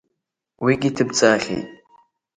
[0.63, 1.69] Уигьы ҭыбҵаахьеит…